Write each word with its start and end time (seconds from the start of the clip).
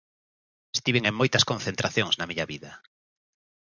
Estiven 0.77 1.03
en 1.09 1.15
moitas 1.19 1.47
concentracións 1.51 2.15
na 2.15 2.27
miña 2.29 2.49
vida. 2.51 2.71